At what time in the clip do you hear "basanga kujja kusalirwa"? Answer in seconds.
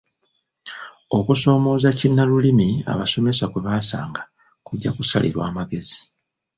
3.67-5.43